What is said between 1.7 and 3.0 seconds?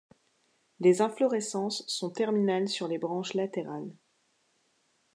sont terminales sur les